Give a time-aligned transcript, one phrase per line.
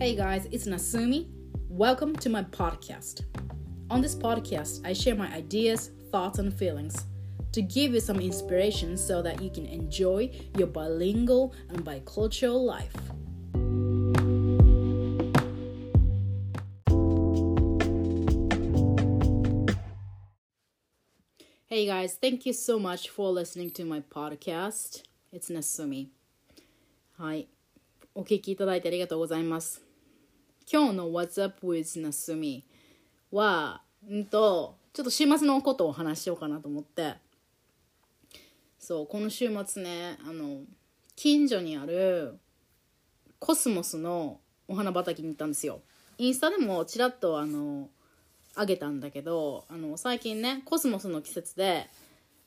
[0.00, 1.28] Hey guys, it's Nasumi.
[1.68, 3.24] Welcome to my podcast.
[3.90, 7.06] On this podcast, I share my ideas, thoughts, and feelings
[7.52, 12.94] to give you some inspiration so that you can enjoy your bilingual and bicultural life.
[21.66, 25.02] Hey guys, thank you so much for listening to my podcast.
[25.32, 26.08] It's Nasumi.
[27.18, 27.48] はい。
[28.14, 29.82] お聞きいただいてありがとうございます。
[30.73, 32.63] 今日の What's Up with Nasumi
[33.29, 37.15] は、んと、ちょっと週末のことをお話しようかなと思って、
[38.79, 40.61] そう、この週末ね、あの、
[41.17, 42.39] 近所にある
[43.37, 44.39] コスモスの
[44.69, 45.81] お花畑に行ったんですよ。
[46.17, 47.89] インスタでもちらっとあの、
[48.55, 51.89] あげたんだけど、あの、最近ね、コスモスの季節で、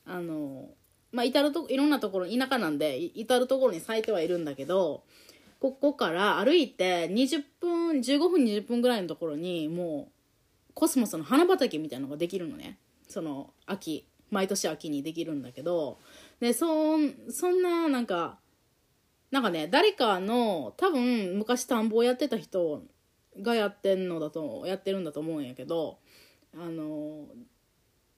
[0.06, 0.70] あの、
[1.12, 5.04] まあ、至るといろんなところ田舎なんで至るところに咲いてはいるんだけど
[5.60, 10.08] ここから歩いて20分15分20分ぐらいのところにも
[10.70, 12.78] うコスモスの花畑みたいなのができるのね。
[13.08, 15.98] その秋毎年秋にできるんだけど。
[16.40, 18.38] でそんそんななんか
[19.30, 22.82] なんかね誰かの多分昔田んぼをやってた人
[23.40, 25.98] がやってんのだとやってるんだと思うんやけど
[26.54, 27.26] あの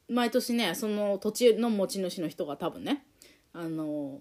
[0.08, 3.04] 毎年ねその土地の持ち主の人が多分ね
[3.52, 4.20] あの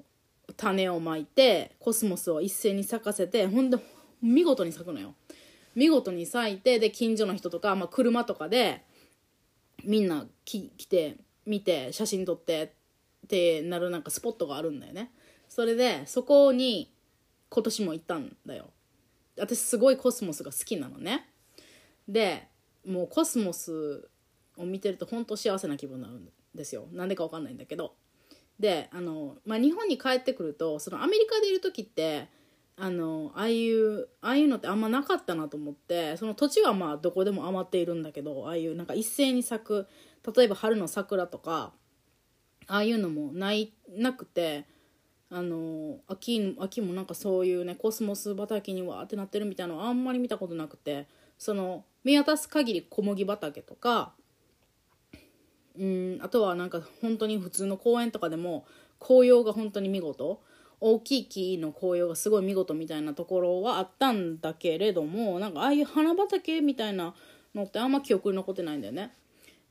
[0.58, 3.78] 種をまいてコスモスを一斉に咲かせてほんで
[4.22, 5.16] 見事に咲くのよ。
[5.76, 8.84] 見事に咲いてで近所の人とか、まあ、車とかで
[9.84, 12.74] みんなき来て見て写真撮って
[13.26, 15.12] ってなるなんかスポットがあるんだよね。
[15.50, 16.94] それでそこに
[17.50, 18.70] 今年も行ったんだよ。
[19.38, 21.30] 私すごいコスモスが好きなのね。
[22.08, 22.48] で
[22.88, 24.08] もうコスモス
[24.58, 26.88] を見てると本当幸せな気分になるんですよ。
[26.92, 27.96] なんでかわかんないんだけど。
[28.60, 32.28] であの、まあ、日本に帰ってくるとそのアメリカでいる時って
[32.78, 39.88] あのああいうああいうのってあんまなかったなと思ってその土地はまあどこでも余っているんだけどああいうなんか一斉に咲く
[40.36, 41.72] 例えば春の桜とか
[42.68, 44.66] ああいうのもないなくて
[45.30, 51.08] あの秋秋もなんかそういうねコスモス畑にわーってなってるみたいなのあんまり見たことなくて
[51.38, 54.14] その見渡す限り小麦畑とか
[55.78, 58.66] うんあとはなんか本当に普通の公園とかでも
[59.00, 60.42] 紅葉が本当に見事
[60.80, 67.14] 大きい木の紅葉がすごい見事みたいなところはあったんだけれどもなんかああいう花畑みたいな
[67.54, 69.14] のってあんま記憶に残ってないんだよね。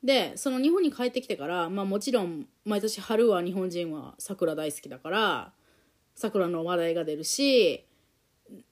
[0.03, 5.53] でその日本に帰ってきてから、まあ、もちろん毎年春は日本人は桜大好きだから
[6.15, 7.87] 桜の話題が出るし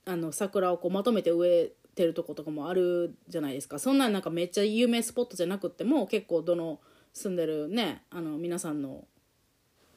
[0.04, 6.80] あの桜をこうまとめて植えてるとことかもあるじゃないですかそんななんかめっちゃ有名スポットじゃなくっても結構どの
[7.12, 9.04] 住んでるねあの皆さんの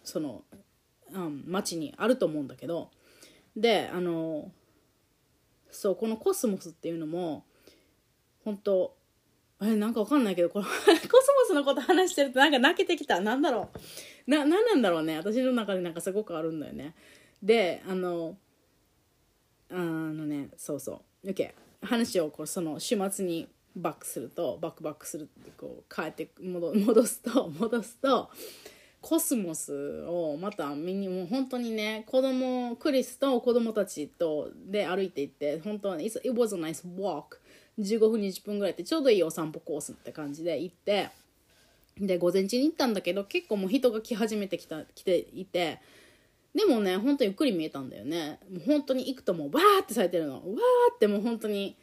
[0.03, 0.43] その、
[1.13, 2.91] うん、町にあると思うんだけど
[3.55, 4.51] であの
[5.71, 7.45] そうこのコスモスっていうのも
[8.43, 8.95] 本当
[9.61, 11.09] えなんかわかんないけどこの コスモ
[11.47, 13.21] スのこと話してるとなんか泣けてきた。
[13.21, 13.69] なんだろ
[14.27, 14.31] う。
[14.31, 15.17] な何なんだろうね。
[15.17, 16.93] 私の中でなんかすごくあるんだよね。
[17.41, 18.37] であの
[19.69, 21.27] あのねそうそう。
[21.29, 28.29] OK 話をこうその週末にバックするとバックバックするってこう帰って 戻すと戻すと
[29.01, 37.37] コスモスをまた見にもう本当にね子供クリスと子供たちとで歩いていって本当に It was a nice walk
[37.77, 41.09] 15分20分ぐらいってちょうどいいお散歩コースって感じで行って
[41.99, 45.79] で午前中に行ったんだけど結構もう人が来始めてきた来ていて
[46.55, 48.39] でもね本当にゆっくり見えたんだよね。
[48.49, 50.35] もう本当に行くともうわーって咲いてるの。
[50.35, 50.45] わー
[50.93, 51.75] ってもう本当に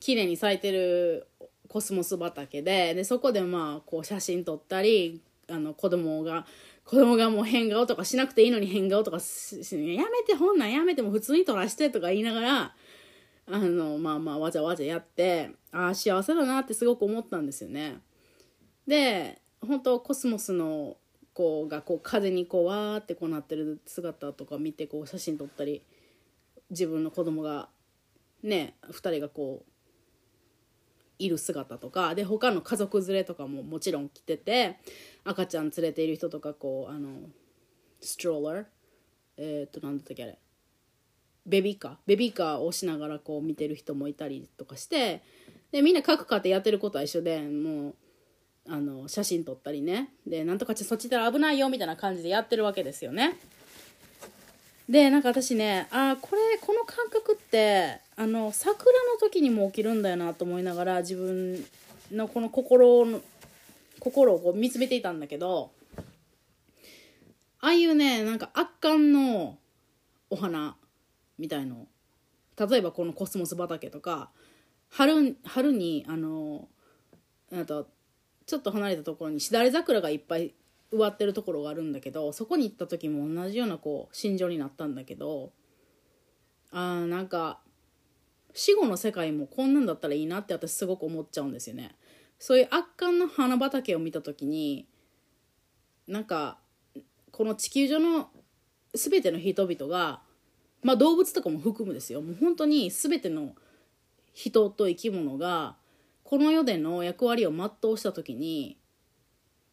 [0.00, 1.26] 綺麗に咲いてる
[1.68, 6.46] コスモス畑ででそこでまあこう写真撮ったりあの子供が
[6.84, 9.76] 子供がもう変顔とかしなくていいのに変顔とかや
[10.10, 12.74] めてほんなんやめても普通に撮らしてとか言いながら
[13.50, 17.98] あのまあまあわざわざやってああ幸せだなってすごく思ったんですよね。
[18.86, 20.96] で本当コスモスの
[21.34, 25.82] 子がこう風にこうわーってこうなってる姿とか見てこう写真撮ったり
[26.70, 27.68] 自分の子供が
[28.42, 29.72] ね2人がこう
[31.18, 34.78] いる姿とかで他の家族連れとかももちろん来てて
[35.24, 37.10] 赤ちゃん連れている人とかこうあの
[38.00, 38.64] ストローラー
[39.38, 40.38] えっ、と何だったっけあれ。
[41.46, 41.96] ベビーカー？
[42.06, 45.22] ベビーカーをしながらこう見てる人もいたりとかして
[45.72, 47.94] でみんな各家庭やってることは一緒でもう
[48.68, 50.10] あの写真撮ったりね。
[50.26, 53.38] でなんとかちょそっち行ったら危ないよみたいな感じでやってるわけですよね。
[54.88, 61.64] でなんか私ねあこれこの感覚ってあの桜の時にも起きるんだよなと思いながら自分
[62.10, 63.20] のこの心の
[64.00, 65.70] 心をこう見つめていたんだけど
[67.60, 69.58] ああいうねなんか圧巻の
[70.30, 70.76] お花
[71.38, 71.86] みたいの。
[72.58, 74.30] 例えばこのコスモス畑とか
[74.90, 76.66] 春春にあの
[77.52, 77.86] あと
[78.46, 80.54] ちょっと離れたところにしだれ桜がいっぱい
[80.90, 85.52] 植わってるところがあるんだけどそこに行った時も同じようなこう心情になったんだけど
[86.70, 87.60] あーなんか
[88.54, 91.94] 死後の世界もこんなんだったらいいなって私すごく思っちゃうんですよね。
[92.38, 94.86] そういう圧巻の花畑を見た時に
[96.06, 96.58] なんか
[97.32, 98.30] この地球上の
[98.94, 100.22] 全ての人々が
[100.82, 103.54] まあ動物とかも含むですよもう本当に全ての
[104.32, 105.76] 人と生き物が
[106.22, 108.78] この世での役割を全うした時に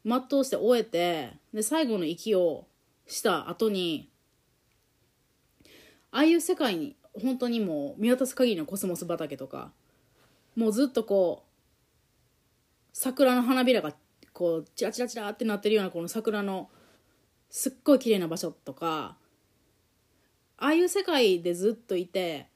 [0.05, 2.67] 全うして終えてで最後の息を
[3.07, 4.09] した後に
[6.11, 9.71] ああいう世界に本当にもう見渡す限りのコスモス畑とか
[10.55, 11.49] もうずっとこう
[12.93, 13.93] 桜の花びらが
[14.31, 16.69] こうチラチラチラってなってるようなこの桜の
[17.49, 19.17] すっごい綺麗な場所とか
[20.57, 22.47] ああいう世界でずっといて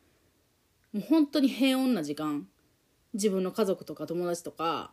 [0.94, 2.48] もう本当に平穏な時間。
[3.13, 4.92] 自分の家族とか友達とか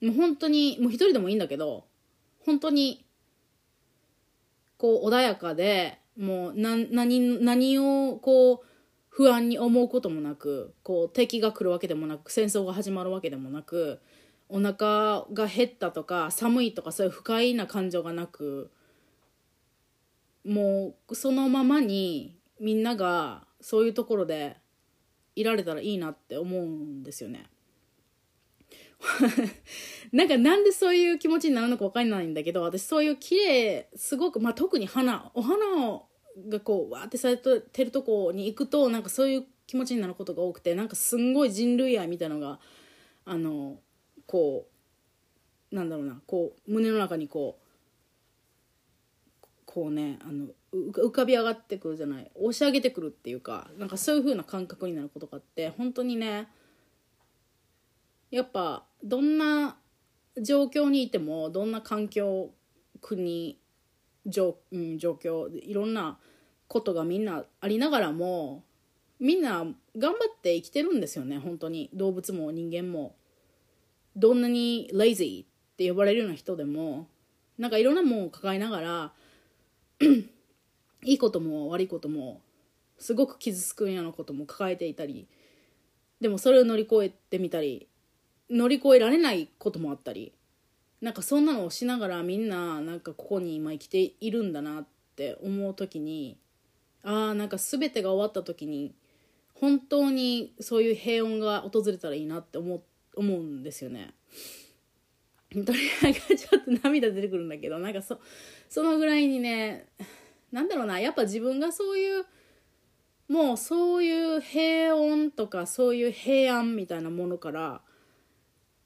[0.00, 1.84] もう本当にもう一人でもいいんだけど
[2.44, 3.04] 本当に
[4.78, 8.66] こう穏やかでもうな何何をこう
[9.08, 14.00] 不安に思うこともなくこう敵が来るわけでもなく戦争が始まるわけでもなく
[14.48, 18.70] お腹が減ったとか寒いとかそういう不快な感情がなく
[20.44, 24.56] もうそのままにみんながそういうところで
[25.36, 27.46] いられたらいいなって思うんですよね。
[30.12, 36.02] なんかなんでそういう気持ちになるのか分かんないんだけど私そういう綺麗すごく、まあ、特に花お花
[36.48, 42.60] がこうわーってされてるとこに行くとなんかそういう気持ちになることが多くてなんかすんごい人類愛みたいのが
[43.24, 43.80] あの
[44.26, 44.66] こ
[45.72, 47.66] うなんだろうなこう胸の中にこう
[49.64, 56.48] こうねあの浮かび上がってくるじゃない押し上げてくるっていうかなんかそういう風な感覚になることがあって本当にね
[58.30, 59.76] やっぱどんな
[60.40, 62.50] 状況にいてもどんな環境
[63.00, 63.58] 国
[64.26, 66.18] 状,、うん、状況いろんな
[66.68, 68.62] ことがみんなありながらも
[69.18, 69.64] みんな
[69.96, 71.90] 頑張って生きてるんですよね本当に。
[71.92, 73.14] 動物も人間も。
[74.16, 77.06] どんなに lazy って呼ばれるような人でも
[77.58, 79.12] なんかいろんなもんを抱えながら
[81.04, 82.40] いいことも悪いことも
[82.98, 85.28] すごく傷つくようなことも抱えていたり
[86.20, 87.88] でもそれを乗り越えてみたり
[88.50, 90.32] 乗り越えられないこともあったり
[91.00, 94.86] なんかそんなのをしながらみんななんかここに今生きているんだなっ
[95.16, 96.36] て思う時に
[97.02, 98.94] ああんか全てが終わった時に
[99.54, 102.82] 本当にそういう平穏が訪れたらいいなって思
[103.16, 104.14] 思うんですよね。
[105.50, 108.20] とりあえずちょっと涙出てくるんだけどなんかそ
[108.68, 109.88] そのぐらいにね
[110.52, 112.24] なんだろうなやっぱ自分がそういう
[113.28, 117.80] もうそういう平穏とかそういう平安みたいなものから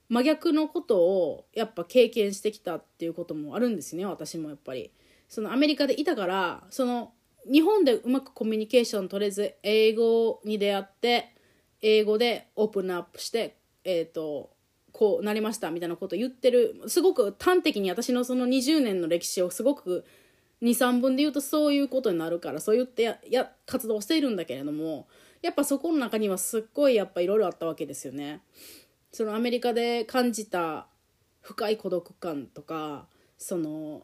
[0.09, 4.91] 真逆のことをやっぱ経験してきたっていうこともあるんですね私もやっぱり
[5.29, 7.13] そのアメリカでいたからその
[7.51, 11.35] 日本でうまくコミュニケーション取れず英語に出会って
[11.83, 14.51] 英語でオープンアップしてえ、ー、と
[14.93, 20.05] こうなりましたみたいなことを言ってるすごく端的に私のその20年の歴史をすごく
[20.63, 25.07] 23分で言うとそういうことになるからそう言ってや活動しているんだけれども
[25.43, 28.41] やっぱそこの中にはすっごいやっぱいろいろあったわけですよね。
[29.15, 30.89] そのアメリカで感じた
[31.41, 33.07] 深い孤独感とか
[33.39, 34.03] その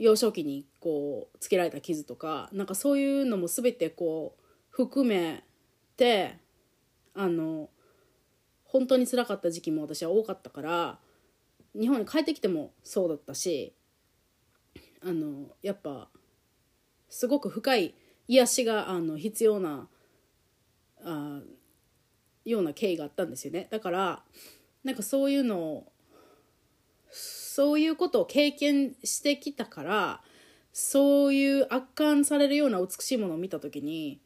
[0.00, 5.44] 幼少期にこうつけられた傷とかなんかそういうのも全てこう含め
[5.96, 6.38] て
[7.14, 7.70] あの
[8.64, 10.98] 本当につらかった時期も私は多かったから
[11.78, 13.76] 日本に帰ってきてもそうだったし
[15.04, 16.08] あのやっぱ
[17.08, 17.94] すごく深い
[18.26, 19.86] 癒しがあの必要な
[21.04, 21.40] あ
[22.46, 23.68] ような経緯があったんですよね。
[23.70, 24.22] だから
[24.84, 25.92] なんかそういうのを
[27.10, 30.22] そういうことを経験してきたから
[30.72, 34.20] そういう圧巻されるような美しいものを見た時に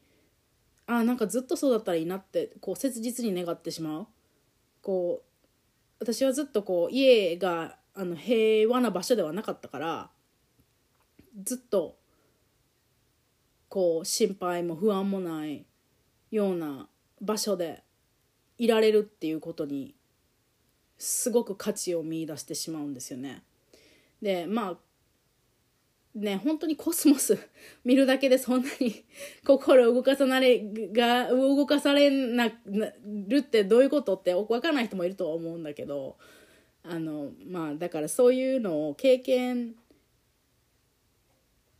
[0.85, 4.07] あなんかずっとそうだったらいいなってこう切実に願ってしまう。
[4.81, 5.31] こう
[5.99, 10.09] 私はずっとこう家があの平和な場所ではなかったから
[11.43, 11.97] ずっと
[13.69, 15.65] こう心配も不安もない
[16.31, 16.89] ような
[17.21, 17.83] 場所で
[18.61, 19.95] いられるっていうことに
[20.99, 23.41] すごく価値を見いだしてしまうんですよね。
[24.21, 24.77] でまあ
[26.13, 27.39] ね本当にコスモス
[27.83, 29.03] 見るだけでそんなに
[29.43, 30.59] 心動かさなれ
[30.93, 32.49] が動かされな
[33.07, 36.17] るってどういうことって分からない人もいるとは思うんだけど
[36.83, 39.75] あのまあだからそういうのを経験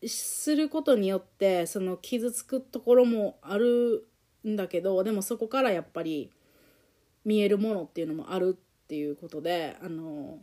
[0.07, 4.07] することによってその傷つくところもある
[4.47, 6.31] んだけどでもそこからやっぱり
[7.25, 10.39] 見えるものっていうのもあるっていうことであの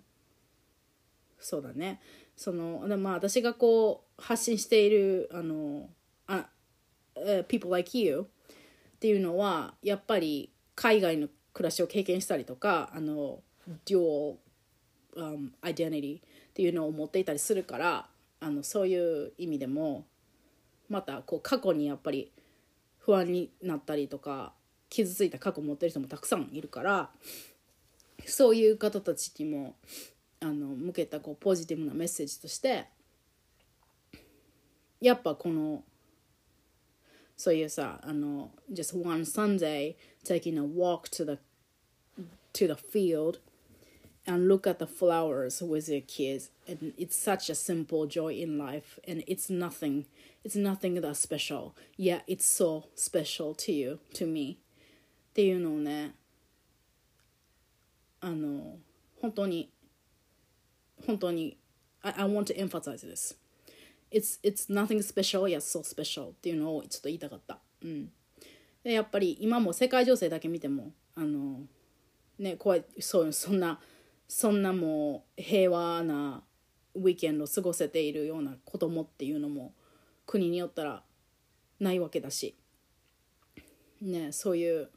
[1.40, 2.00] そうだね。
[2.36, 5.88] そのまあ私がこう発信しているあの
[6.26, 6.48] あ、
[7.48, 8.28] people like you
[8.96, 13.40] っていうのはやっぱり海外の暮らしを経験したりとかあの
[13.84, 14.36] dual、
[15.16, 16.22] um, identity っ
[16.54, 18.08] ていうのを持っていたりするから
[18.40, 20.06] あのそういう意味でも
[20.88, 22.32] またこう過去にやっぱり
[22.98, 24.52] 不安になったりとか
[24.88, 27.10] 傷ついた過去を持ってる人もたくさんいるから
[28.26, 29.76] そういう方たちにも
[30.40, 32.86] あの向けたこうポジティブなメッセージとして
[35.00, 35.82] やっぱこの
[37.36, 41.38] そういうさあの just one Sunday taking a walk to the
[42.52, 43.38] to the field
[44.26, 48.58] and look at the flowers with your kids and it's such a simple joy in
[48.58, 50.04] life and it's nothing
[50.44, 54.58] it's nothing that special yeah it's so special to you to me
[55.38, 56.16] っていうのをね
[58.20, 58.74] あの
[59.22, 59.70] 本当に
[61.06, 61.56] 本当に
[62.02, 63.36] I, I want to emphasize this.
[64.10, 67.60] It's, it's nothing special yet so special っていうのをちょっと言いたかった。
[67.84, 68.10] うん。
[68.82, 71.60] でやっぱり今も世界情勢だけ見てもあの
[72.40, 73.78] ね怖いそうそんな
[74.26, 76.42] そんなもう平和な
[76.96, 79.72] ウィーケンドを過ごせているような子供っていうのも
[80.26, 81.04] 国によったら
[81.78, 82.56] ないわけだし。
[84.00, 84.90] ねそういう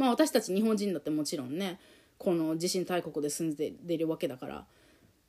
[0.00, 1.78] まあ私たち日本人だってもちろんね
[2.16, 4.64] この地震大国で住んでいるわけだから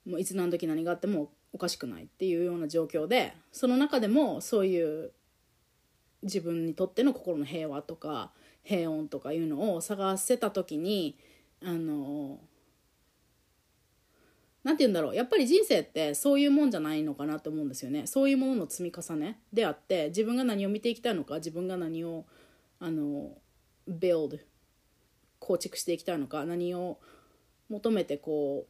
[0.06, 5.12] もういつ何時何があってもおかしくないっていうような状況でその中でもそういう
[6.24, 8.32] 自分にとっての心の平和とか
[8.64, 11.18] 平穏とかいうのを探せた時に
[11.62, 12.40] あの
[14.64, 18.08] 何て言うんだろうやっぱり人生ってそういうもんじゃないのかなと思うんですよね。
[18.08, 22.26] そういうものの積み重ねであって自分が何を見ていきたいのか自分が何を
[22.80, 23.36] あの
[23.90, 24.40] build
[25.42, 27.00] 構築していきたいのか何を
[27.68, 28.68] 求めてこ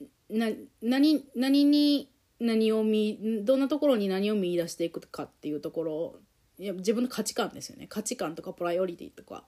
[0.00, 0.48] うな
[0.82, 6.14] 何何に何を見どんなところに何を見出していくかっていうところ
[6.58, 7.86] いや自分の価値観ですよね。
[7.88, 9.44] 価値観とかプライオリティとか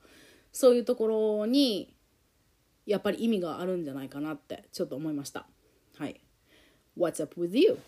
[0.51, 1.07] そういうとこ
[1.39, 1.95] ろに
[2.87, 5.47] やっぱり意味があるんじゃないかなってちょっと思いました。
[5.99, 6.21] はい。
[6.97, 7.79] What's up with you?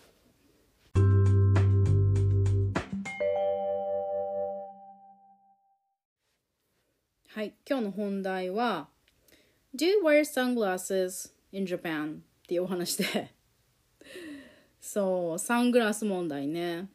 [7.39, 8.89] はい今日の本題は
[9.73, 12.15] Do you wear sunglasses in Japan?
[12.15, 13.33] っていうお話で。
[14.81, 16.89] そうサングラス問題ね。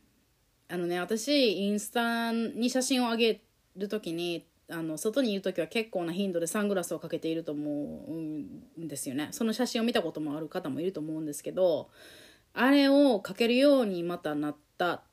[0.69, 3.41] あのね私インスタに写真を上げ
[3.75, 9.29] る時にあの外にいる時は結構な頻度でサングラスをかけていると思うんですよね。
[9.31, 11.89] その写真を見たこともある方もいると思うんですけど
[12.53, 15.05] あれをかけるようにまたなった。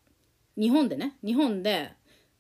[0.58, 1.94] 日本でね日本で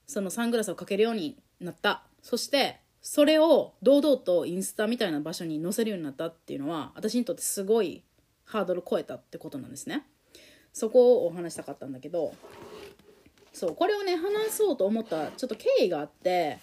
[0.07, 2.05] そのサングラスをかけるようになった。
[2.21, 8.03] そしてそれを堂々とインスタみたいな場所に載せるようになったっていうのは私にとってすごい
[8.45, 10.05] ハードル超えたってことなんですね。
[10.73, 12.33] そこをお話したかったんだけど
[13.51, 16.59] そうこれをね話そうと思ったちょっと経緯があって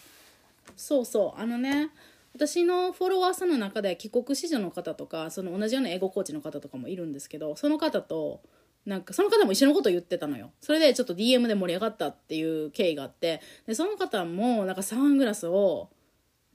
[0.77, 1.91] そうそうあのね
[2.35, 8.41] 私のフォロワーさんの中で帰国子女の方とかその同じような英語コーチの方とかもいるんですけどその方と
[8.87, 10.51] なんかその方も一緒のこと言ってたのよ。
[10.63, 15.91] それでちょっと DM で盛り上がったっていう経緯があってでその方もなんかサングラスを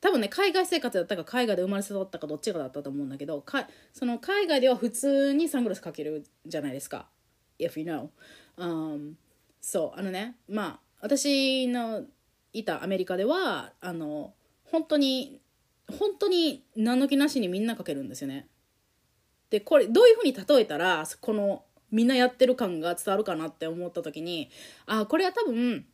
[0.03, 7.07] 多分ね海外生活だったか海外で生まれ育ったかどっちかだったと思うんだけどかその海外では普通にサングラスかけるじゃないですか。
[7.57, 8.09] If you know、
[8.57, 9.13] um,
[9.61, 12.03] そうあのねまあ私の
[12.51, 14.33] いたアメリカではあの
[14.65, 15.39] 本当に
[15.97, 18.47] 本当に何の気なしにみんなかけるんですよね。
[19.51, 24.49] でこれどういうふうに例えたらこのみんなやってる感が伝わるかなって思った時に
[24.85, 25.85] あこれは多分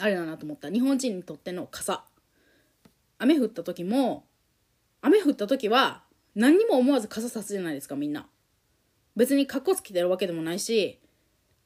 [0.00, 0.68] あれだなと思った。
[0.68, 2.02] 日本人にとっての傘。
[3.18, 4.26] 雨降った時も
[5.00, 6.04] 雨降った時は
[6.34, 8.28] 何にも思わず傘さすじゃないですかみんな
[9.16, 11.00] 別にかっこつけてるわけでもないし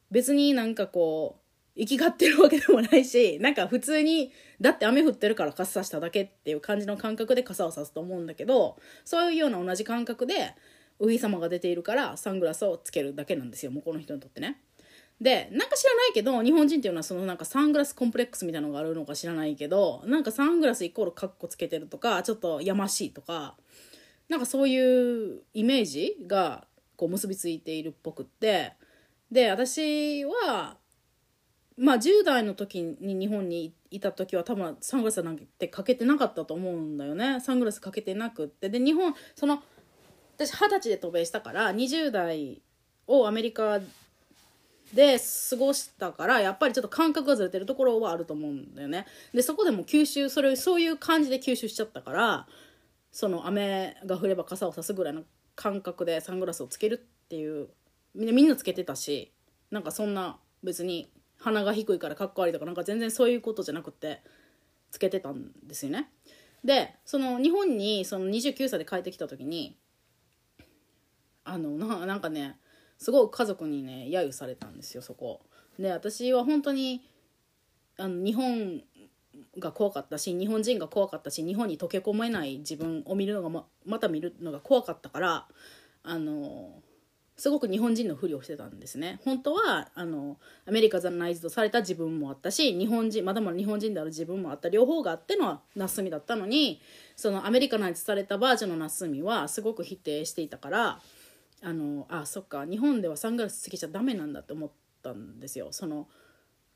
[0.09, 1.41] 別になんかこう
[1.79, 10.55] 行き交ってるわけでもないしなんか普通にだって雨降ってるから傘さしただけっていう感じの感覚で傘をさすと思うんだけどそういうような同じ感覚で
[10.99, 14.61] お日様が出ているからサングラスをつけるだけなんですよ向この人にとってね。
[15.21, 23.55] でなんか知らないけど日本人っていうのはそのなんかサングラスコンプレックスみたいなのがあるのか知らないけどなんかサングラスイコールカッコつけてるとかちょっとやましいとか
[24.29, 28.73] なんかそういうイメージがこう結びついているっぽくって
[29.31, 30.77] で私は
[31.77, 37.39] まあ10代の時に日本にいた時は多分サングラスなんてかけてなかったと思うんだよね。
[37.41, 38.69] サングラスかけてなくって。
[38.69, 39.61] で日本その
[40.37, 42.61] 私二十歳で渡米したから20代
[43.07, 43.79] をアメリカ
[44.93, 45.17] で
[45.49, 52.47] 過ごしたからやっぱりちょっと感覚がずれてるところはあると思うんだよねでそこでも吸収それをそういう感じで吸収しちゃったから
[53.11, 55.23] その雨が降れば傘を差すぐらいの
[55.55, 57.69] 感覚でサングラスをつけるっていう
[58.15, 59.31] みんなつけてたし
[59.69, 64.21] なんかそんな別に鼻が低いからかっこ悪いとかなんか全然そういうことじゃなくて
[64.91, 66.09] つけてたんですよね。
[66.63, 69.75] でその日本にその29歳で帰ってきた時に
[71.43, 72.57] あのななんかね
[73.01, 75.41] すごい家族にね揶揄されたんですよそこ。
[75.79, 77.01] で私は本当に
[77.97, 78.83] あの日本
[79.57, 85.47] が怖かったし日本人が怖かったし日本に溶け込めない自分を見るのがままた見るのが怖かったから
[86.03, 86.69] あの
[87.37, 96.79] すごく日本人のふりをしてたんですね本当はあのアメリカザナイズドされた自分もあったし日本人まだまだ日本人である自分もあった両方があってのナスミだったのに
[97.15, 100.99] そのアメリカナイズされたバージョンのナスミはすごく否定していたから
[101.61, 104.71] あのあそっか日本ではサングラスつけちゃダメなんだって思っ
[105.03, 105.69] たんですよ。
[105.71, 106.07] その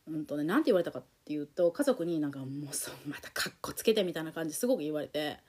[0.08, 5.39] うんとね何て言われたかっていうと家族になんかもうそうまたカッコつけてみたいな感じすごく言われて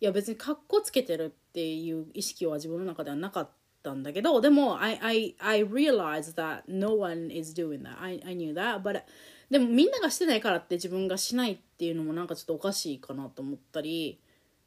[0.00, 8.00] いや別にカッコつけてるっていう意識は自分の中ではなかったったんだけどでも I, I, I realized that no one is doing that.
[8.00, 9.02] I, I knew that but
[9.50, 14.20] でもみんながしてないからって自分がしないっていうのもなんかちょっとおかしいかなと思ったり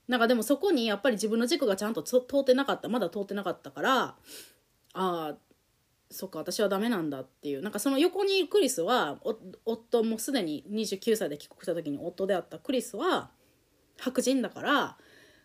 [0.08, 2.90] なんかでもそこにやっぱり自分の軸がちゃんと通ってなかった。
[2.90, 4.16] まだ通ってなかったからあ
[4.94, 5.36] あ
[6.10, 7.62] そっか私はダメなんだっていう。
[7.62, 9.20] なんかその横にいるクリスは
[9.66, 13.32] 夫もすでに29歳で帰国した時に夫であったクリスは
[13.98, 14.98] 白人だから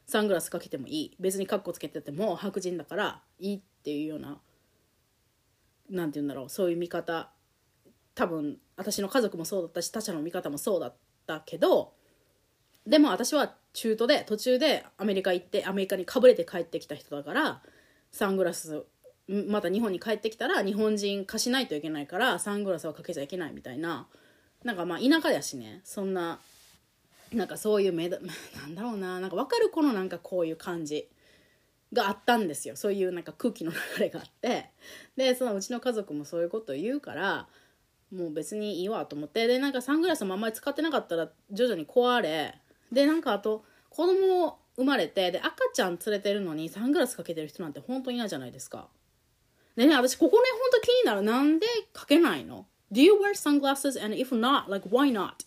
[0.07, 1.17] サングラスかけてもいい。
[1.21, 4.41] 別にカッコつけてても白人だからいいっていうような
[5.89, 6.49] 何て言うんだろう。
[6.49, 7.31] そういう見方。
[8.15, 11.95] 多分私の家族もそうだったし他者の見方もそうだったけど
[12.89, 17.61] でも私は中途で途中でアメリカ行ってアメリカにかぶれて帰ってきた人だから
[18.11, 18.87] サングラス
[19.29, 24.09] また日本に帰ってきたら日本人化しないといけないからサングラスはかけちゃいけないみたいな
[24.65, 25.81] なんかまあ田舎だしね。
[25.85, 26.41] そんな
[27.33, 28.19] なんかそういう目だ
[28.57, 29.21] なんだろうな。
[29.21, 31.09] なんか分かるこのなんかこういう感じ
[31.93, 32.75] があったんですよ。
[32.75, 34.71] そういうなんか空気の流れがあって。
[35.17, 37.49] でそのうちの家族もそういうことを言うから
[38.11, 39.47] もう別にいいわと思って。
[39.47, 42.59] でなんかサングラスもあんまり使ってなかったら徐々に壊れ
[42.93, 48.89] でなんかあと子供生まれてで赤ちゃん連れてるのにサングラスかけてる人なんて本当に嫌じゃないですか。
[49.77, 51.23] でね私ここね本当気になる。
[51.23, 54.03] なんでかけないの？Do you wear sunglasses?
[54.03, 55.47] And if not like why not?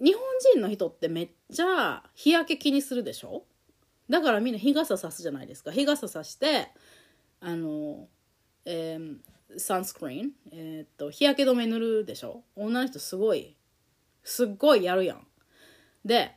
[0.00, 0.22] 日本
[0.54, 3.44] 人の人ってめっちゃ日焼け気にするでしょ？
[4.08, 5.70] だからみんな日傘さすじゃないですか。
[5.70, 6.68] 日傘さして
[7.40, 8.08] あの、
[8.64, 12.42] えー、サンスクリーン、えー、っと日焼け止め塗るでしょ？
[12.56, 13.56] 女の人すごい
[14.24, 15.26] すっごいやるやん。
[16.04, 16.36] で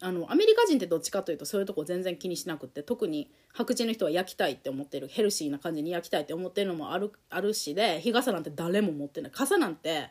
[0.00, 9.32] あのアメリカ人ってどっちかというとそういうとこ全然気にしなくて特に白人の人は焼きたいって思ってるヘルシーな感じに焼きたいって思ってるのもあるあるしで日傘なんて誰も持ってない。
[9.32, 10.10] 傘なんて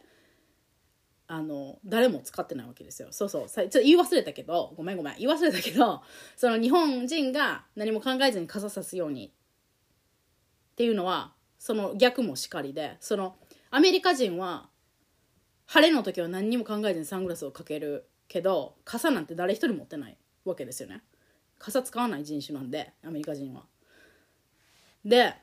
[1.27, 3.07] あの誰も使ってないわけですよ。
[3.11, 3.49] そうそう。
[3.49, 5.15] ちょっと言い忘れたけどごめんごめん。
[5.17, 6.03] 言い忘れたけど
[6.35, 9.33] その日本人が何も考えずに傘さすように
[10.73, 13.37] っていうのはその逆もしかりでその
[13.71, 14.69] アメリカ人は
[15.73, 21.01] 晴れの時は何にも考えずにサングラスをかけるけど傘なんて誰一人持ってないわけですよね。
[21.57, 23.63] 傘使わない人種なんでアメリカ人は。
[25.03, 25.33] で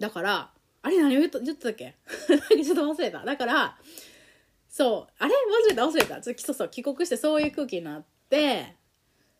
[0.00, 0.50] だから
[0.82, 1.94] あれ何を言ってたっけ？
[2.64, 3.24] ちょっと忘れた。
[3.24, 3.78] だから
[4.68, 5.32] そうあれ
[5.66, 6.20] 忘れた忘れた。
[6.20, 8.74] そうそう帰国してそういう空気になって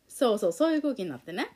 [0.07, 1.49] そうそうそういう空気になってね。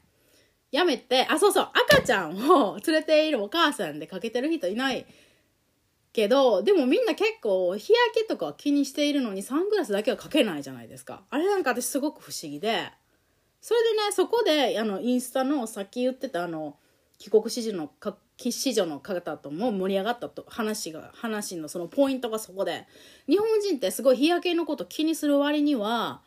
[0.72, 5.06] やめてあそうそう赤ちゃんを連れているお母さんでかけてる人いない
[6.12, 11.23] けどでもみんな結構日焼けとか気にしているのにサングラスだけはかけないじゃないですか。
[11.31, 12.90] あれなんか私すごく不思議で。
[13.61, 16.77] それでねそこであのインスタのさっき言ってたあの
[17.18, 17.90] 帰国子女の
[18.37, 22.87] 子女の方とも盛り上がったと話が話のそのポイントがそこで。
[23.29, 26.23] 日本人ってすごい日焼けのこと気にする割には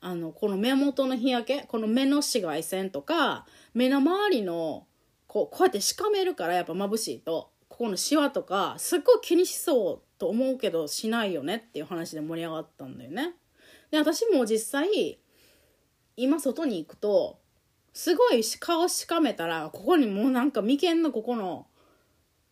[0.00, 4.86] あのこの目元の日焼けこの目の紫外線とか目の周りの
[5.26, 7.50] こうこうやってしかめるからやっぱ眩しいと。
[7.80, 13.32] ここのシワとかすっごい気にしそうと思うけどしないよねっていう話で盛り上がったんだよね。
[13.90, 15.18] で私も実際
[16.14, 17.38] 今外に行くと
[17.94, 21.68] すごい顔しかめたらここにもうなんか眉間のここの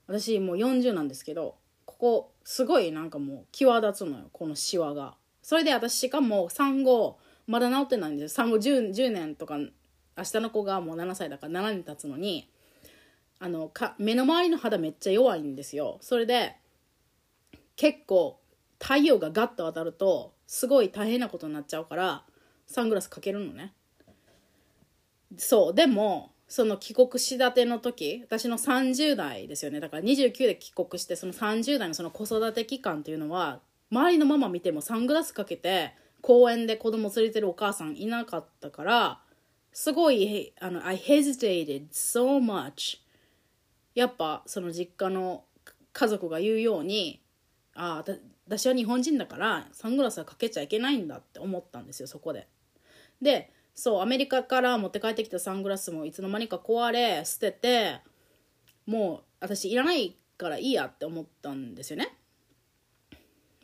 [0.07, 9.69] 私もう40なんですけどここすごいなんかもう際立つのよこのシワがそれで私しかも産後まだ治ってないんです産後 10, 10年とか明
[10.17, 12.49] 日の子がもう7歳だから7年経つのに
[13.40, 15.98] あのか目の周りの肌めっちゃ弱いんですよ。
[16.01, 16.57] それで
[17.77, 18.40] 結構
[18.81, 22.24] 太陽がガッと当たるとすごい大変なことになっちゃうから
[22.66, 23.72] サングラスかけるのね。
[25.37, 29.81] そうでもその帰国し立ての時私の30代ですよね。
[29.81, 39.20] だから29で帰国してその30代のその子育て期間っていうのは周りのママ見てもサングラスかけて公園で子供連れてるお母さんいなかったから
[39.72, 42.98] すごいあの I hesitated so much
[43.94, 45.44] やっぱその実家の
[45.92, 47.20] 家族が言うように
[47.74, 48.12] ああ
[48.46, 52.48] 私は日本人だからサングラスはかけちゃいけないんだって思ったんですよそこで。
[53.20, 58.01] でそうアメリカから持って帰ってきたサングラスもいつの間にか壊れ捨てて
[58.87, 62.16] もう私いらないからいいやって思ったんですよね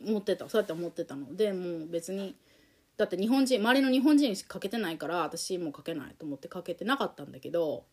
[0.01, 2.35] 思ってたそうやって思ってたのでもう別に
[2.95, 7.83] だって日本人周りの日本人しかかけてないから私もかけないと思ってかけてなかったんだけど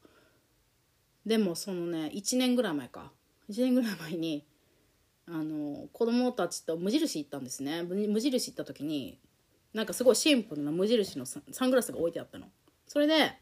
[1.25, 3.13] でもそのね1年ぐらい前か。
[3.51, 4.47] 1年ぐらい前に
[5.27, 7.83] あの子供たちと無印行ったんですね。
[7.83, 9.19] 無印行った時に
[9.73, 12.47] なんかすごいシンプルな無印のサングラスが置いてあったの。
[12.87, 13.33] それで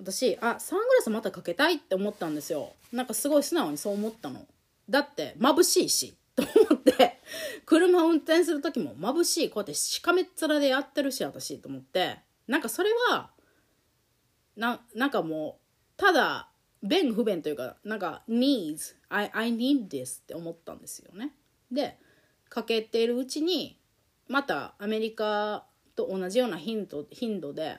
[0.00, 2.72] 私あサングラスまたかけたいって思ったんですよ。
[2.92, 4.46] なんかすごい素直にそう思ったの。
[4.88, 7.20] だって眩しいしと思って
[7.66, 12.18] 車運転する時も眩しいこうやってしかめっ面でやってるし私と思って。
[12.46, 13.30] なんかそれは
[14.56, 16.47] ななんかもうただ
[16.82, 21.32] 便不便というかなんか needs I, I need this って思ったんですよね
[21.70, 21.98] で
[22.48, 23.78] かけているうちに
[24.28, 25.64] またアメリカ
[25.96, 27.78] と同じような頻度頻度で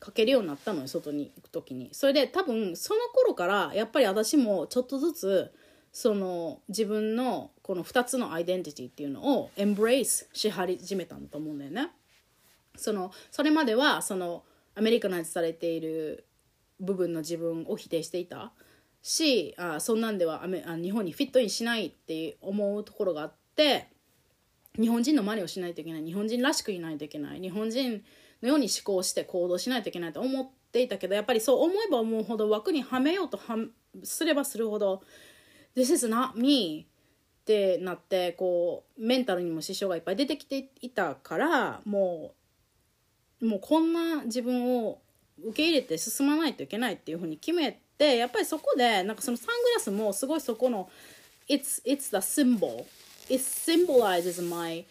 [0.00, 5.52] かけるようになったのよ外に行く時にそれで多分その頃からやっぱり私もちょっとずつ
[5.92, 11.90] その自分のこの2つのアイデンティティっていうのをエンブレイスし始めたんだと思うんだよね。
[12.76, 14.42] そのそれまではその
[14.74, 16.24] アメリカナイズされている
[16.82, 18.52] 部分の自分を否定していた。
[19.00, 23.88] しあそんなんではアメあ日本にフィットインしないって思うところがあって
[24.78, 26.04] 日本人の真似をしないといけない。
[26.04, 27.40] 日本人らしくいないといけない。
[27.40, 28.04] 日本人
[28.42, 33.56] のように思考して行動しないといけないと思っていたけどやっぱりそう思えば思うほど枠にはめようとは
[34.02, 35.02] すればするほど
[35.76, 36.86] This is not me
[37.42, 42.34] ってなってこうメンタルにも支障がいっぱい出てきていたからも
[43.40, 45.00] うもうこんな自分を
[45.40, 50.90] 受け入れて進まないといけないっていうふうに決めてやっぱりそこでなんかそのサングラスもすごいそこの
[51.48, 52.84] It's, it's the symbol
[53.28, 54.84] it symbolizes my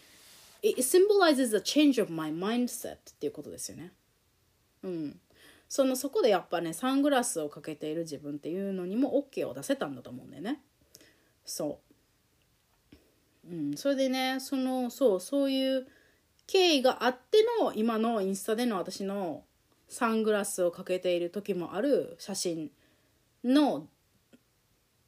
[0.61, 3.91] it symbolizes the change of my mindset っていうことですよね。
[4.83, 5.19] うん。
[5.67, 10.59] そのそこでやっぱねサングラスをかけている自分っていうのにも OK を出せたんだと思うんだよね。
[11.45, 11.79] そ
[13.43, 13.47] う。
[13.49, 15.87] うん、それでねそのそうそういう
[16.45, 19.43] 経緯があっての今のインスタでの私の
[19.91, 22.71] サングラスをかけている時もある写真
[23.43, 23.87] の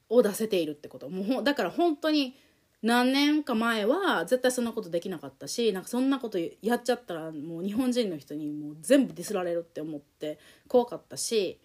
[0.10, 1.10] を出せているってこと。
[1.10, 2.36] もうだから本当に
[2.82, 11.62] 何年か前は絶対そんなことできなかったしなんかそんなことやっちゃったらもう日本人の人にもう全部ディスられるって思って怖かったし。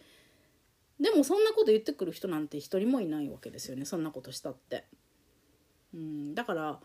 [1.01, 3.85] でもそんなこと言ってくる人なんて一人もいないわけですよね。
[3.85, 4.85] そんなことしたって。
[5.93, 6.81] うん、だから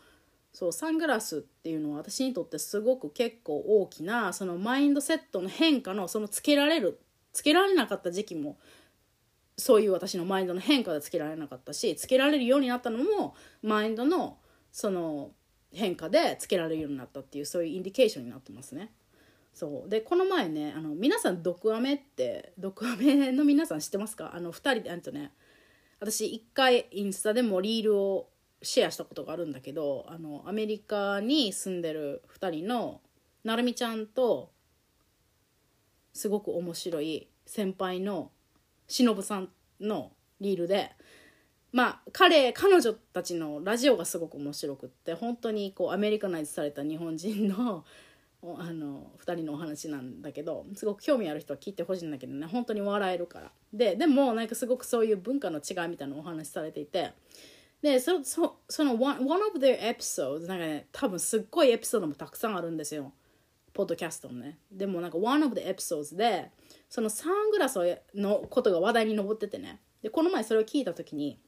[0.54, 7.00] そうサングラスっていうのは私にとってすごく結構大きなそのマインドセットの変化のそのつけられる
[7.34, 8.58] つけられなかった時期も
[9.58, 14.38] そういう私のマインドの変化でつけられなかったしつけられるようになったのもマインドの
[14.72, 15.32] その
[15.74, 18.92] 変化でつけられるようになったっていうそういうインディケーションになってますね。
[19.56, 24.32] そうでこの前ねあの皆さん毒アメって毒アメの皆さん知ってますか？
[24.36, 25.32] あの2人であとね
[26.00, 28.30] 私1回インスタでもリールを
[28.63, 33.02] シェアしたことがあるんだけどあのアメリカに住んでる2人の
[33.43, 34.52] なるみちゃんと
[36.13, 38.32] すごく面白い先輩の
[38.88, 39.49] 忍さん
[39.82, 40.91] のリールで
[41.71, 47.84] まあ彼彼女たちのラジオがすごく面白くって本当にこうアメリカナイズされた日本人の
[48.45, 53.52] あの2人のお話なんだけどすごく興味ある人は聞いてほしいんだけどね本当に笑えるから。
[53.71, 57.12] ででもなんかすごくそういう文化の違いみたいなお話されていて
[57.84, 63.12] でそそその one, one of their episodes なんかね多分すっごいエピソードもたくさんあるんですよ。
[63.74, 64.58] ポッドキャストのね。
[64.72, 66.50] でもなんか one of the episodes で
[66.88, 67.78] そのサングラス
[68.15, 69.82] のことが話題に上っててね。
[70.02, 71.41] でこの前それを聞いた時に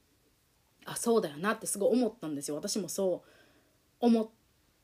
[0.84, 2.56] あそうだよなってすごい思ったんですよ。
[2.56, 3.28] 私もそう
[4.00, 4.30] 思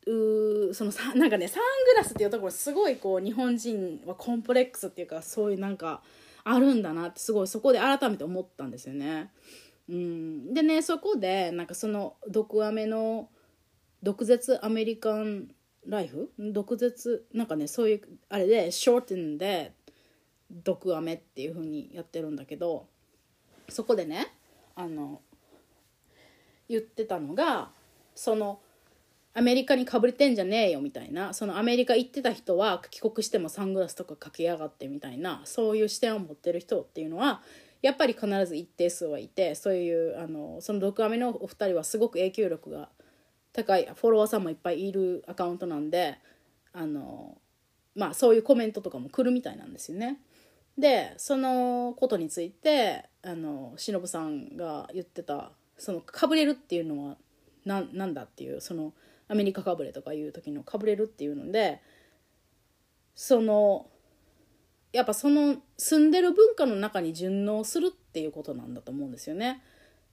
[0.06, 6.02] うそのさなんかねサングラスっていうところすごいこう日本人はコンプレックスっていうかそういうなんか
[6.44, 9.30] あるんだなってすごいそこで改めて思ったんですよね。
[9.88, 13.28] うん、でねそこでなんかその毒アメの
[14.02, 15.48] 毒舌アメリカン
[15.86, 16.30] ライフ？
[16.38, 19.74] 毒舌なんかねそういうあれでショーテンで
[20.50, 22.86] 毒アメっていう風にやってるんだけど
[23.68, 24.32] そこでね
[24.74, 25.20] あの
[26.68, 27.70] 言ってたのが
[28.14, 28.60] その
[29.34, 31.32] アメリカにかぶれてんじゃねえよみたいな。
[31.32, 35.40] そのアメリカ行ってた人は帰国してもサングラスとかかけやがってみたいな。
[35.44, 37.40] そういう視点を持ってる人っていうのは
[37.82, 42.88] やっぱり必ず一定数はいてそういうあのその毒アメのお二人はすごく影響力が
[43.52, 46.18] 高いフォロワーさんもいっぱいいるアカウントなんで
[46.72, 47.36] あの
[47.94, 50.18] まあそういうコメントとかも来るみたいなんですよね。
[50.78, 57.16] でそのことについてあの忍さんが言ってたそのかぶれるっていうのは
[57.66, 58.94] ななんだっていうその
[59.28, 61.82] アメリカかぶれとかいう時のかぶれるっていうので
[63.14, 63.86] その
[64.92, 69.62] やっぱその住んでる文化の中に順応するっていうことなんだと思うんですよね。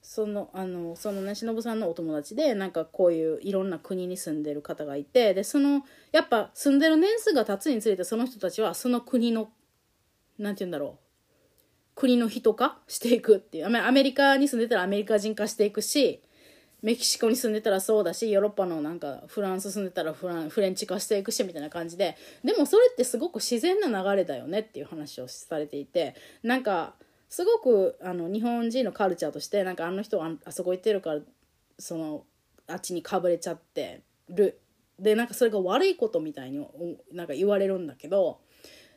[0.01, 9.49] そのあのそのね忍さんのお友達でなんかこういういろんな国に住んでる方がいてでそのやっぱ住んでる年数が経つにつれてその人たちはその国の
[10.37, 10.99] 何て言うんだろう
[11.95, 16.21] 国の人化していくっていうアメリカに住んでたらアメリカ人化していくし
[16.81, 26.93] メキシコに住んでたらそうだしヨーロッパのなんかフランス住んでたらフランフレンチ化していくしみたいな感じででもそれってすごく自然な流れだよねっていう話をされていてなんか
[27.27, 31.19] すごくあの日本人のカルチャーとしてなんかあの人ああそこ行ってるから
[31.77, 32.23] その
[32.67, 34.59] あっちにかぶれちゃってる。
[34.99, 36.67] でなんかそれが悪いことみたいに
[37.13, 38.41] なんか言われるんだけど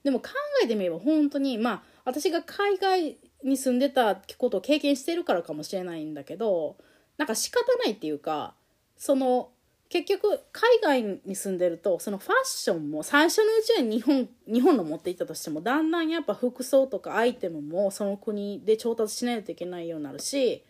[0.03, 0.31] でも考
[0.65, 6.77] えてみれば本当にまあ私が海外に住んでたことを経験してるからかもしれないんだけど
[7.19, 8.55] なんか仕方ないっていうか
[8.97, 9.51] その
[9.89, 20.65] 結局海外に住んでるとそのファッションも最初のうちは日本日本の持っていったとしてもだんだんやっぱ服装とかアイテムもその国で調達しないといけないようになるし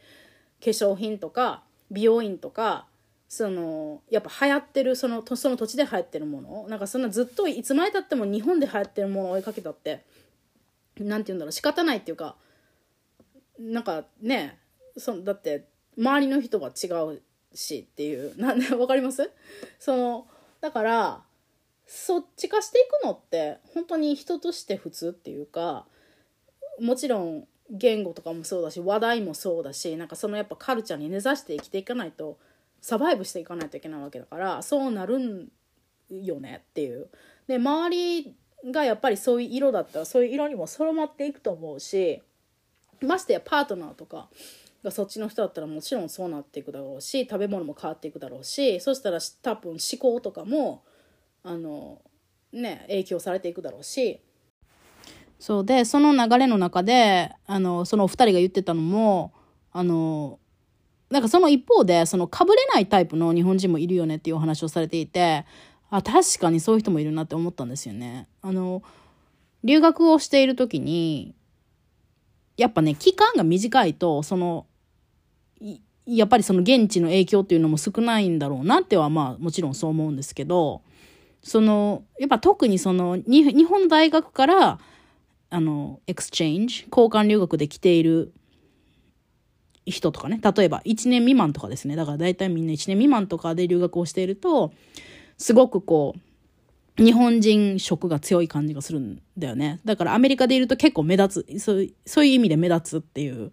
[0.60, 2.86] 化粧品とか美容院とか
[3.28, 10.02] そのやっぱ流行ってるそのその土地で流行ってるものなんかそんなずっといつまでたっても日本で流行ってるものを追いかけたって
[10.98, 12.34] 何て言うんだろう仕方ないっていうか
[13.58, 14.58] なんかね
[14.96, 15.64] そだって
[15.98, 17.22] 周りの人は違う
[17.54, 19.30] しっていう なんで分かります？
[19.78, 20.26] その
[20.60, 21.22] だから
[21.86, 25.86] そっち化していくのって本当に人として普通っていうか
[26.80, 32.38] もちろん言語とかもそうだし話題もそうだしなんかそのやっぱカルチャーに根ざして生きていかないと
[32.80, 35.50] サバイブしていかないといけないわけだからそうなるん
[36.10, 37.08] よねっていう。
[37.46, 38.34] で周り
[38.70, 42.22] がやっぱりそういう色だったらそういう色にもそろまっていくと思うし
[43.00, 44.28] ましてやパートナーとか
[44.90, 50.82] そっちの人だったらもちろんそうなっていくだろうし食べ物も変わっていくだろうしそしたら多分思考とかも
[51.44, 52.02] あの
[52.52, 54.20] ね影響されていくだろうし
[55.38, 59.32] そうでその流れの中であのそのお二人が言ってたのも
[59.72, 60.38] あの
[61.10, 65.44] なんかその一方でそのかぶれないタイプの日本人もいるよねっていうお話をされていて
[65.90, 68.28] あ確かにそういう人もいるなって思ったんですよね。
[68.40, 68.82] あの
[69.62, 71.34] 留学をしている時に
[72.56, 74.66] やっぱね期間が短いとその
[76.06, 80.82] やっぱりその現地の影響っていうのも少ないんだろうなってはまあもちろんそう思うんですけど
[81.42, 84.78] そのやっぱ特にその日本の大学から
[85.50, 88.32] あの exchange 交換留学で来ている
[89.84, 91.96] 人とかね例えば1年未満とかですね。
[91.96, 94.72] だから大体みんな1年未満とかで留学をしていると
[95.38, 99.80] すごくこう日本人色が強い感じがするんだよね。
[99.84, 103.50] だからアメリカでいると結構目立つそうそういう意味で目立つっていう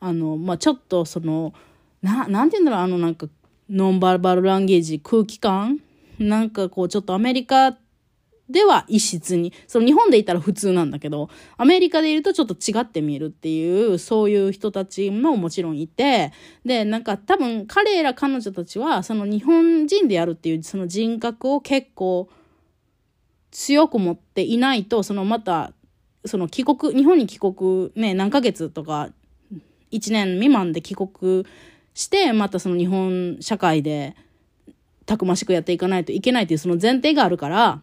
[0.00, 1.52] あのまあちょっとその
[2.02, 3.28] な、なんて言うんだろう、あのなんか、
[3.68, 5.80] ノンバーバルランゲージ、空気感？
[6.18, 7.76] なんかこう、ちょっとアメリカ
[8.48, 16.32] では異質に、その日本でいたら普通なんだけど、アメリカでいるとちょっと違って見えるっていう、そういう人たちももちろんいて、
[16.64, 22.28] で、なんか多分彼ら彼女たちは、その日本人でやるっていうその人格を結構
[23.50, 25.72] 強く持っていないと、そのまた、
[26.24, 29.10] その帰国、日本に帰国ね、何ヶ月とか、
[29.92, 31.44] 1年未満で帰国
[31.94, 34.16] してまたその日本社会で
[35.06, 37.80] たくましくやっていかないといけないというその前提があるから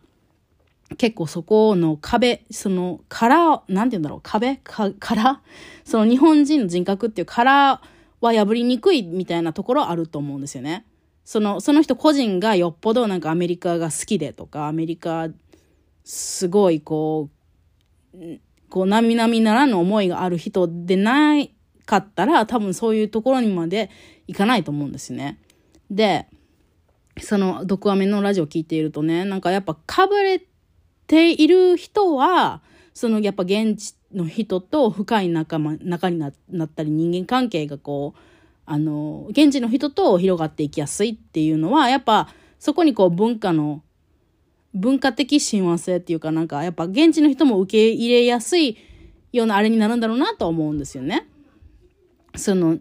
[0.98, 4.62] 結構そこの壁その殻なんて言うんだろう壁？
[4.63, 5.41] 殻？
[5.84, 7.82] その日本人の人格っていう殻
[8.22, 10.86] は破りにくいみたいなところあると思うんですよね。
[11.26, 15.28] そのその人個人がよっぽどなんかアメリカが好きでとかアメリカ
[16.06, 17.30] すごいこ
[18.13, 18.17] う
[18.70, 21.54] こう並々ならぬ思いがある人でない
[21.88, 23.89] かったら多分そういうところにまで
[24.28, 25.39] いかないと思うんですね。
[25.89, 26.28] で、
[27.19, 30.43] その毒アメのラジオ聞いているとね、なんかやっぱかぶれ
[31.08, 32.62] ている人は、
[32.93, 36.30] そのやっぱ現地の人と深い仲間、仲にな
[36.65, 38.19] ったり人間関係がこう、
[38.65, 42.28] あの、現地の人と広がっていきやすいっていうのは、やっぱ
[42.60, 43.82] そこにこう文化の
[44.73, 48.78] 文化的親和性っていうかなんかやっぱ現地の人も受け入れやすい
[49.32, 51.28] ようなあれになるんだろうなと思うんですよね。
[52.38, 52.78] その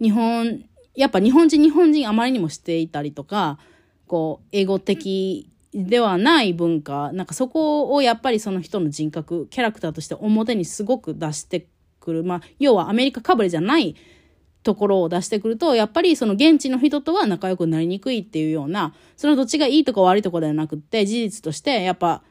[0.00, 0.64] 日本
[0.94, 3.58] やっぱ日本人日本人あまりにもしていたりとか
[4.06, 11.66] こう英語的ではない文化なんかそこをやっぱりその人の人格キャラクターとして表にすごく出して
[12.00, 13.94] くるまあ要はアメリカかぶれじゃない
[14.62, 22.22] ところを出してくるとやっぱりその現地の人とは仲良くなりにくいっていうようなそのどっちがいいとか悪いとかではなくって事実としてやっぱ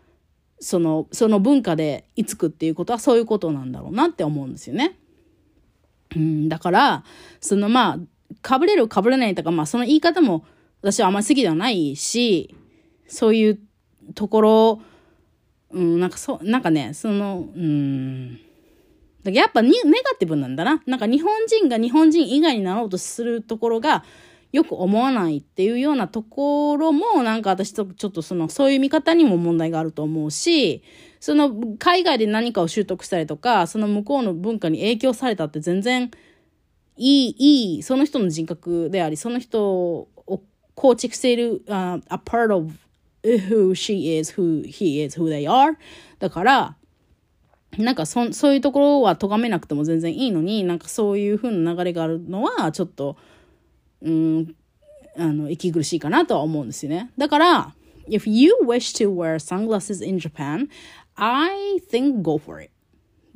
[0.59, 4.97] そのその文化で居つくっていうことはそういうことなんだろうなって思うんですよね。
[6.15, 7.03] うん、だから
[7.39, 7.99] そのま
[8.43, 10.45] あ被れるかぶれないとかまあその言い方も
[10.81, 12.55] 私はあんまり好きではないし
[13.07, 13.59] そういう
[14.13, 14.81] ところ、
[15.71, 18.39] うん、なんかそう、なんかね、その、うん、
[19.25, 20.83] やっぱネガティブなんだな。
[20.85, 24.03] なんか日本人が日本人以外になろうとするところが
[24.55, 30.81] よく思わないっていうようなところもなんか私とちょっとそのそういう見方にも問題があると思うし、
[31.19, 36.09] その海外で何かを習得したりとか、その向こうの文化に影響されたって全然
[36.95, 40.07] いい、いい、その人の人格であり、その人を
[40.73, 42.71] 構築している、uh, a part of
[43.23, 45.75] who she is, who he is, who they are.
[46.19, 46.75] だから、
[47.77, 53.17] なんかそそういうところは咎めなくても全然いいのに、なんかそういう風な流れがあるのは、ちょっと、
[54.01, 54.55] うん、
[55.17, 57.11] あの、息苦しいかなとは思うんですよね。
[57.17, 57.75] だから、
[58.07, 60.67] if you wish to wear sunglasses in Japan,
[61.15, 62.71] I think go for it.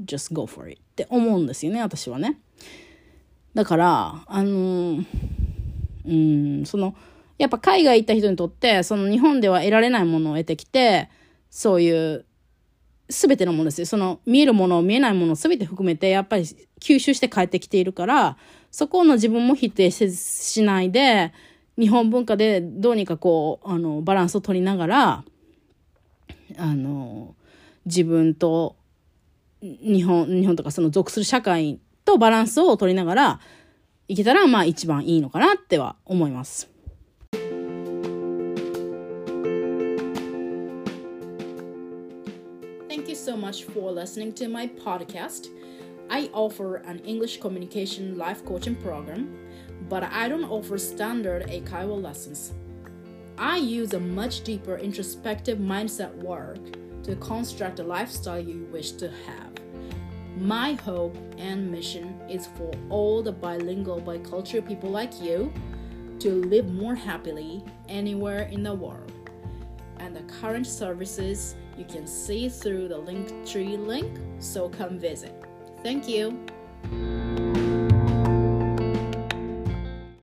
[0.05, 2.39] just go for it って思うんですよね、私はね。
[3.53, 5.03] だから、あの、
[6.05, 6.95] うん、その、
[7.37, 11.09] やっぱ海外行った人にとって、その日本では得られないものを得てきて、
[11.49, 12.25] そういう
[13.07, 13.87] 全てのものですよ。
[13.87, 16.43] その見えるもの、見えないもの全て含めて、やっぱり
[16.79, 18.37] 吸収して帰ってきているから、
[18.71, 21.33] そこの自分も否定せしないで、
[21.77, 25.23] 日本文化でどうにかこう、あの、バランスを取りながら、
[26.57, 27.35] あの、
[27.85, 28.75] 自分と
[29.61, 33.39] 日本、日本とかその属する社会とバランスを取りながら、
[34.07, 36.69] いけたら、まあ一番いいのかなっては思います。
[42.89, 45.49] Thank you so much for listening to my podcast.
[46.09, 49.37] I offer an English communication life coaching program,
[49.87, 52.53] but I don't offer standard Eikaiwa lessons.
[53.37, 56.57] I use a much deeper introspective mindset work
[57.03, 59.51] to construct the lifestyle you wish to have.
[60.35, 65.53] My hope and mission is for all the bilingual, bicultural people like you
[66.19, 69.11] to live more happily anywhere in the world.
[69.97, 75.48] And the current services you can see through the Linktree link, so come visit.
[75.83, 77.28] Thank you.